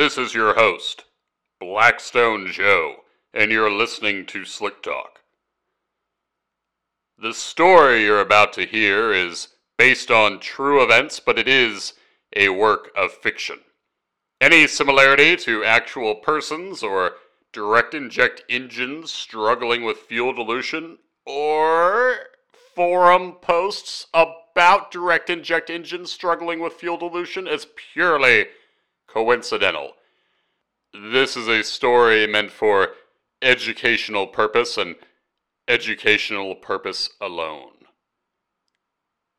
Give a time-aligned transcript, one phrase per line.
[0.00, 1.04] This is your host,
[1.60, 3.04] Blackstone Joe,
[3.34, 5.20] and you're listening to Slick Talk.
[7.18, 11.92] The story you're about to hear is based on true events, but it is
[12.34, 13.58] a work of fiction.
[14.40, 17.16] Any similarity to actual persons or
[17.52, 20.96] direct inject engines struggling with fuel dilution
[21.26, 22.14] or
[22.74, 28.46] forum posts about direct inject engines struggling with fuel dilution is purely
[29.12, 29.92] coincidental.
[30.92, 32.90] This is a story meant for
[33.42, 34.96] educational purpose and
[35.68, 37.72] educational purpose alone.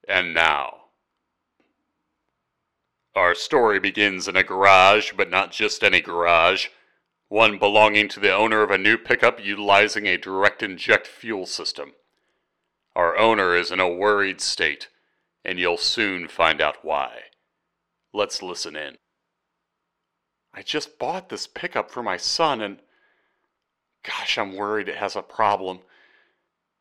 [0.07, 0.81] And now,
[3.15, 6.67] our story begins in a garage, but not just any garage,
[7.27, 11.93] one belonging to the owner of a new pickup utilizing a direct inject fuel system.
[12.95, 14.89] Our owner is in a worried state,
[15.43, 17.19] and you'll soon find out why.
[18.13, 18.97] Let's listen in.
[20.53, 22.79] I just bought this pickup for my son, and
[24.03, 25.79] gosh, I'm worried it has a problem.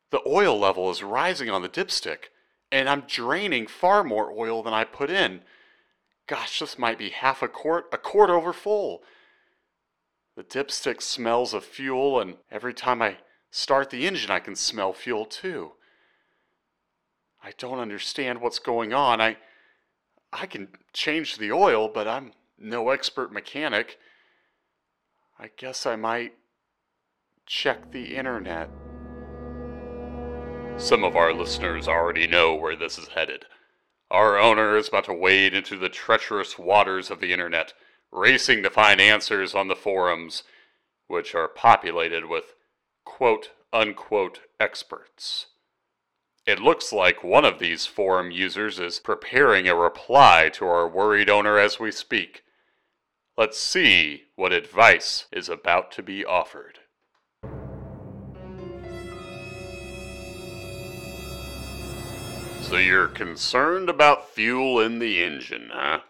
[0.09, 2.29] The oil level is rising on the dipstick,
[2.71, 5.41] and I'm draining far more oil than I put in.
[6.27, 9.03] Gosh, this might be half a quart, a quart over full.
[10.35, 13.17] The dipstick smells of fuel, and every time I
[13.51, 15.73] start the engine, I can smell fuel too.
[17.43, 19.19] I don't understand what's going on.
[19.19, 19.37] I
[20.33, 22.31] I can change the oil, but I'm
[22.61, 23.97] no expert mechanic.
[25.39, 26.33] I guess I might
[27.45, 28.69] check the internet.
[30.77, 33.45] Some of our listeners already know where this is headed.
[34.09, 37.73] Our owner is about to wade into the treacherous waters of the internet,
[38.11, 40.43] racing to find answers on the forums,
[41.07, 42.53] which are populated with
[43.05, 45.47] quote unquote experts.
[46.45, 51.29] It looks like one of these forum users is preparing a reply to our worried
[51.29, 52.43] owner as we speak.
[53.37, 56.79] Let's see what advice is about to be offered.
[62.61, 66.01] So you're concerned about fuel in the engine, huh?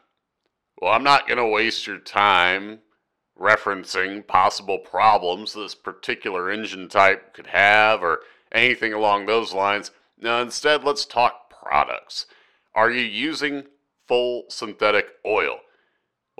[0.81, 2.79] Well, I'm not going to waste your time
[3.39, 8.21] referencing possible problems this particular engine type could have or
[8.51, 9.91] anything along those lines.
[10.19, 12.25] Now, instead, let's talk products.
[12.73, 13.65] Are you using
[14.07, 15.57] full synthetic oil?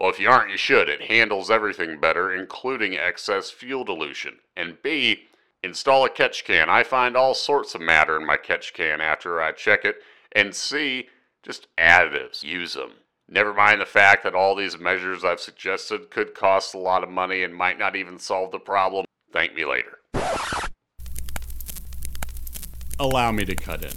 [0.01, 0.89] Well, if you aren't, you should.
[0.89, 4.39] It handles everything better, including excess fuel dilution.
[4.57, 5.25] And B,
[5.61, 6.71] install a catch can.
[6.71, 9.97] I find all sorts of matter in my catch can after I check it.
[10.31, 11.07] And C,
[11.43, 12.41] just additives.
[12.41, 12.93] Use them.
[13.29, 17.09] Never mind the fact that all these measures I've suggested could cost a lot of
[17.09, 19.05] money and might not even solve the problem.
[19.31, 19.99] Thank me later.
[22.97, 23.93] Allow me to cut in.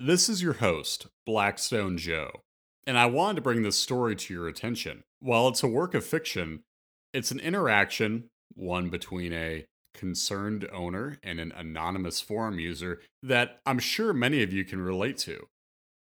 [0.00, 2.40] This is your host, Blackstone Joe,
[2.86, 5.04] and I wanted to bring this story to your attention.
[5.20, 6.64] While it's a work of fiction,
[7.12, 13.78] it's an interaction, one between a concerned owner and an anonymous forum user, that I'm
[13.78, 15.46] sure many of you can relate to.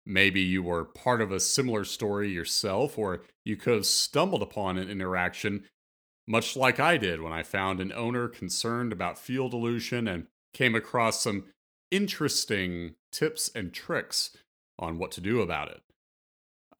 [0.05, 4.77] Maybe you were part of a similar story yourself, or you could have stumbled upon
[4.77, 5.65] an interaction
[6.27, 10.75] much like I did when I found an owner concerned about fuel dilution and came
[10.75, 11.45] across some
[11.89, 14.35] interesting tips and tricks
[14.79, 15.81] on what to do about it.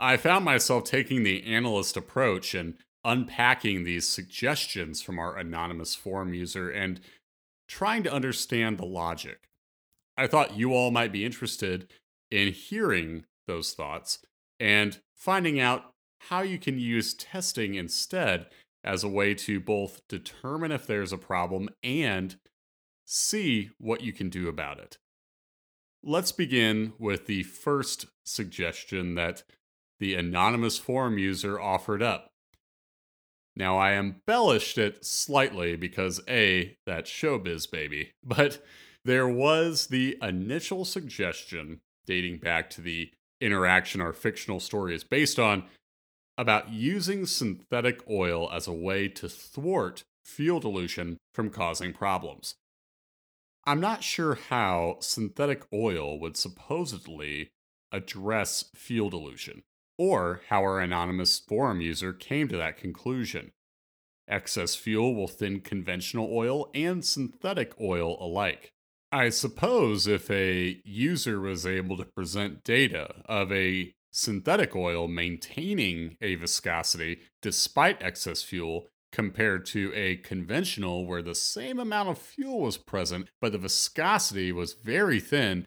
[0.02, 2.74] I found myself taking the analyst approach and
[3.06, 7.00] unpacking these suggestions from our anonymous forum user and
[7.68, 9.48] trying to understand the logic.
[10.18, 11.88] I thought you all might be interested
[12.32, 14.18] in hearing those thoughts
[14.60, 15.94] and finding out
[16.30, 18.48] how you can use testing instead
[18.84, 22.38] as a way to both determine if there's a problem and
[23.06, 24.98] see what you can do about it.
[26.04, 29.44] Let's begin with the first suggestion that
[30.02, 32.32] the anonymous forum user offered up.
[33.56, 38.66] Now, I embellished it slightly because A, that's showbiz, baby, but
[39.06, 45.38] there was the initial suggestion dating back to the interaction our fictional story is based
[45.38, 45.64] on
[46.38, 52.56] about using synthetic oil as a way to thwart fuel dilution from causing problems.
[53.66, 57.52] I'm not sure how synthetic oil would supposedly
[57.92, 59.62] address fuel dilution,
[59.98, 63.52] or how our anonymous forum user came to that conclusion.
[64.28, 68.72] Excess fuel will thin conventional oil and synthetic oil alike.
[69.12, 76.18] I suppose if a user was able to present data of a synthetic oil maintaining
[76.22, 82.62] a viscosity despite excess fuel compared to a conventional where the same amount of fuel
[82.62, 85.66] was present, but the viscosity was very thin.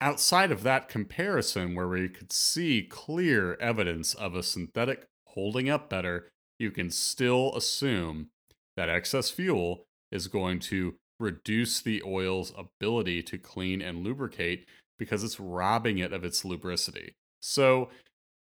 [0.00, 5.90] Outside of that comparison, where we could see clear evidence of a synthetic holding up
[5.90, 8.28] better you can still assume
[8.76, 14.66] that excess fuel is going to reduce the oil's ability to clean and lubricate
[14.98, 17.14] because it's robbing it of its lubricity.
[17.40, 17.88] So,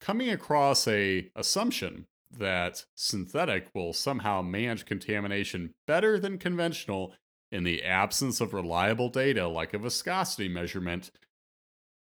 [0.01, 7.15] coming across a assumption that synthetic will somehow manage contamination better than conventional
[7.51, 11.11] in the absence of reliable data like a viscosity measurement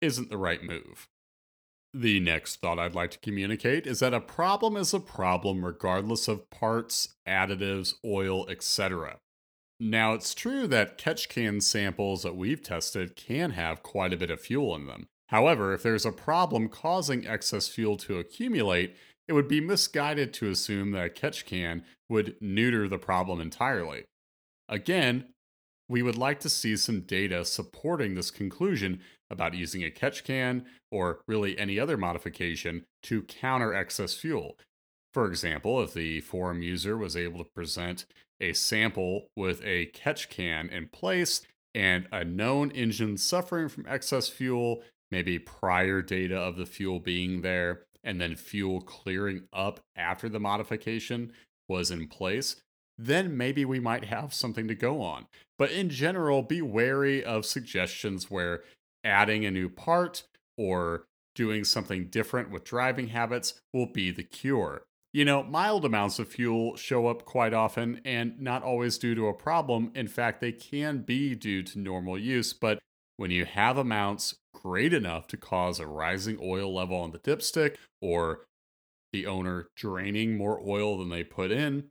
[0.01, 1.09] isn't the right move.
[1.95, 6.29] The next thought I'd like to communicate is that a problem is a problem regardless
[6.29, 9.17] of parts, additives, oil, etc.
[9.81, 14.31] Now, it's true that catch can samples that we've tested can have quite a bit
[14.31, 15.07] of fuel in them.
[15.29, 18.95] However, if there's a problem causing excess fuel to accumulate,
[19.29, 24.05] it would be misguided to assume that a catch can would neuter the problem entirely.
[24.69, 25.33] Again,
[25.89, 29.01] we would like to see some data supporting this conclusion
[29.31, 34.57] about using a catch can or really any other modification to counter excess fuel.
[35.13, 38.05] For example, if the forum user was able to present
[38.41, 41.43] a sample with a catch can in place
[41.75, 47.43] and a known engine suffering from excess fuel, maybe prior data of the fuel being
[47.43, 51.33] there, and then fuel clearing up after the modification
[51.69, 52.57] was in place,
[52.99, 55.27] then maybe we might have something to go on.
[55.59, 58.63] But in general, be wary of suggestions where
[59.05, 60.25] adding a new part
[60.57, 61.05] or
[61.35, 64.83] doing something different with driving habits will be the cure.
[65.13, 69.29] You know, mild amounts of fuel show up quite often and not always due to
[69.29, 69.91] a problem.
[69.95, 72.81] In fact, they can be due to normal use, but
[73.17, 77.77] when you have amounts great enough to cause a rising oil level on the dipstick
[78.03, 78.45] or
[79.13, 81.85] the owner draining more oil than they put in,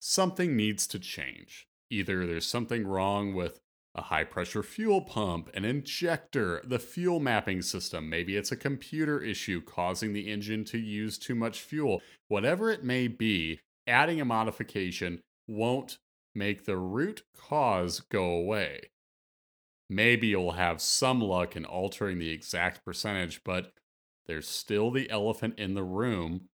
[0.00, 1.66] something needs to change.
[1.90, 3.60] Either there's something wrong with
[3.94, 8.10] a high pressure fuel pump, an injector, the fuel mapping system.
[8.10, 12.02] Maybe it's a computer issue causing the engine to use too much fuel.
[12.28, 15.98] Whatever it may be, adding a modification won't
[16.34, 18.90] make the root cause go away.
[19.88, 23.72] Maybe you'll have some luck in altering the exact percentage, but
[24.26, 26.48] there's still the elephant in the room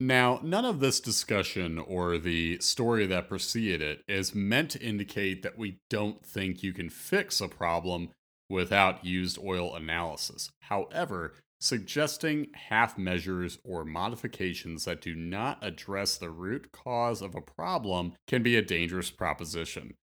[0.00, 5.42] now, none of this discussion or the story that preceded it is meant to indicate
[5.42, 8.10] that we don't think you can fix a problem
[8.48, 10.50] without used oil analysis.
[10.60, 17.40] However, suggesting half measures or modifications that do not address the root cause of a
[17.40, 19.94] problem can be a dangerous proposition.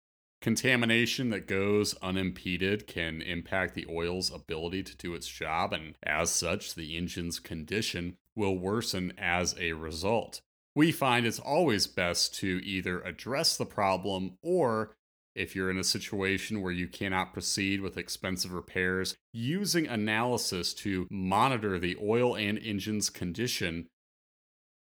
[0.41, 6.29] Contamination that goes unimpeded can impact the oil's ability to do its job, and as
[6.29, 10.41] such, the engine's condition will worsen as a result.
[10.75, 14.95] We find it's always best to either address the problem or
[15.35, 21.07] if you're in a situation where you cannot proceed with expensive repairs, using analysis to
[21.11, 23.87] monitor the oil and engine's condition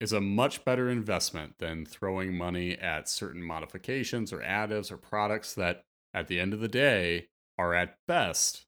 [0.01, 5.55] is a much better investment than throwing money at certain modifications or additives or products
[5.55, 5.83] that,
[6.13, 8.67] at the end of the day, are at best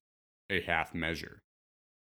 [0.51, 1.43] a half measure.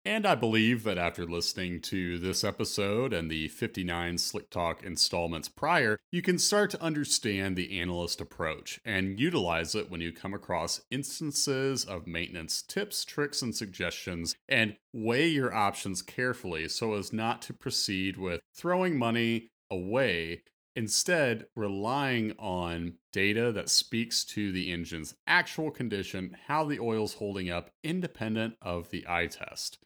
[0.06, 5.48] And I believe that after listening to this episode and the 59 Slick Talk installments
[5.48, 10.34] prior, you can start to understand the analyst approach and utilize it when you come
[10.34, 17.14] across instances of maintenance tips, tricks, and suggestions, and weigh your options carefully so as
[17.14, 20.44] not to proceed with throwing money away
[20.76, 27.48] Instead, relying on data that speaks to the engine's actual condition, how the oil's holding
[27.48, 29.78] up, independent of the eye test.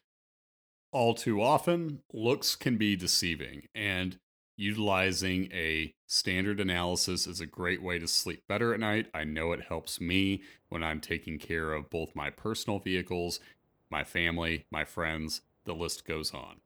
[0.90, 4.18] All too often, looks can be deceiving, and
[4.56, 9.08] utilizing a standard analysis is a great way to sleep better at night.
[9.12, 13.38] I know it helps me when I'm taking care of both my personal vehicles,
[13.90, 16.62] my family, my friends, the list goes on.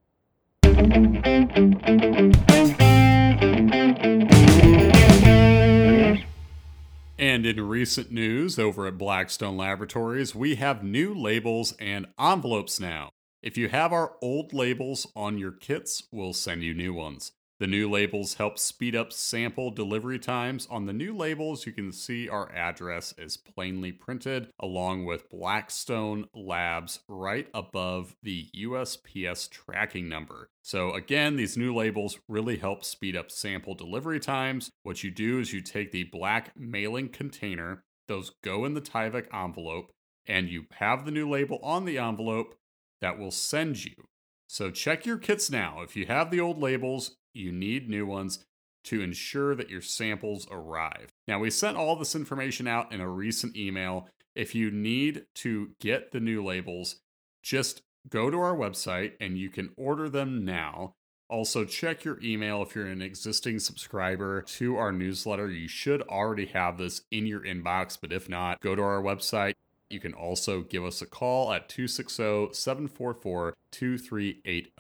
[7.19, 13.11] And in recent news over at Blackstone Laboratories, we have new labels and envelopes now.
[13.43, 17.33] If you have our old labels on your kits, we'll send you new ones.
[17.59, 20.69] The new labels help speed up sample delivery times.
[20.71, 26.29] On the new labels, you can see our address is plainly printed along with Blackstone
[26.33, 30.49] Labs right above the USPS tracking number.
[30.63, 34.71] So, again, these new labels really help speed up sample delivery times.
[34.85, 39.27] What you do is you take the black mailing container, those go in the Tyvek
[39.35, 39.91] envelope,
[40.27, 42.55] and you have the new label on the envelope
[43.03, 43.93] that will send you.
[44.49, 45.83] So check your kits now.
[45.83, 48.45] If you have the old labels, you need new ones
[48.85, 51.11] to ensure that your samples arrive.
[51.29, 54.09] Now, we sent all this information out in a recent email.
[54.35, 56.97] If you need to get the new labels,
[57.43, 60.95] just go to our website and you can order them now.
[61.29, 65.49] Also, check your email if you're an existing subscriber to our newsletter.
[65.49, 69.55] You should already have this in your inbox, but if not, go to our website.
[69.93, 74.73] You can also give us a call at 260 744 2380.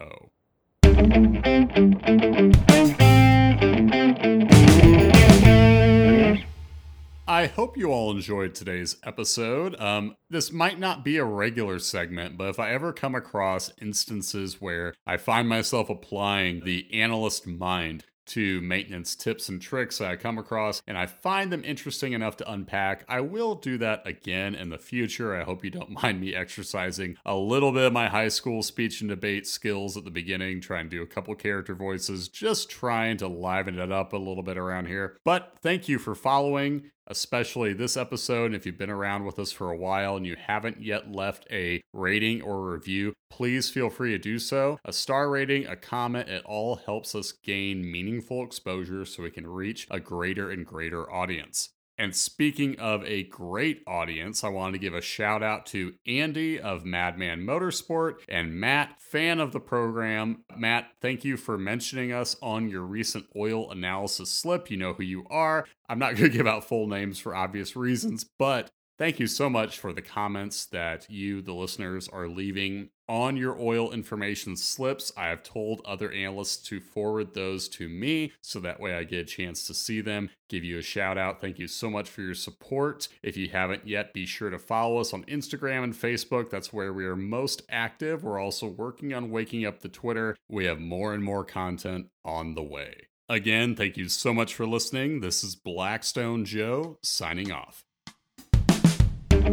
[7.29, 9.79] I hope you all enjoyed today's episode.
[9.79, 14.61] Um, this might not be a regular segment, but if I ever come across instances
[14.61, 20.39] where I find myself applying the analyst mind to maintenance tips and tricks I come
[20.39, 23.05] across, and I find them interesting enough to unpack.
[23.09, 25.35] I will do that again in the future.
[25.35, 29.01] I hope you don't mind me exercising a little bit of my high school speech
[29.01, 33.17] and debate skills at the beginning, trying to do a couple character voices, just trying
[33.19, 35.19] to liven it up a little bit around here.
[35.25, 38.55] But thank you for following especially this episode.
[38.55, 41.83] If you've been around with us for a while and you haven't yet left a
[41.93, 44.79] rating or review, please feel free to do so.
[44.85, 49.47] A star rating, a comment, it all helps us gain meaningful exposure so we can
[49.47, 51.71] reach a greater and greater audience.
[51.99, 56.59] And speaking of a great audience, I wanted to give a shout out to Andy
[56.59, 60.45] of Madman Motorsport and Matt, fan of the program.
[60.57, 64.71] Matt, thank you for mentioning us on your recent oil analysis slip.
[64.71, 65.67] You know who you are.
[65.89, 68.71] I'm not going to give out full names for obvious reasons, but
[69.03, 73.61] Thank you so much for the comments that you, the listeners, are leaving on your
[73.61, 75.11] oil information slips.
[75.17, 79.19] I have told other analysts to forward those to me so that way I get
[79.19, 81.41] a chance to see them, give you a shout out.
[81.41, 83.09] Thank you so much for your support.
[83.25, 86.49] If you haven't yet, be sure to follow us on Instagram and Facebook.
[86.49, 88.23] That's where we are most active.
[88.23, 90.37] We're also working on waking up the Twitter.
[90.49, 93.09] We have more and more content on the way.
[93.29, 95.23] Again, thank you so much for listening.
[95.23, 97.83] This is Blackstone Joe signing off.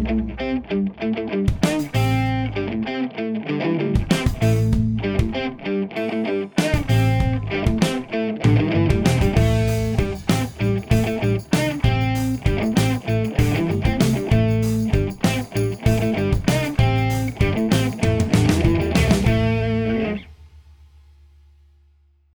[0.10, 1.69] Thank you.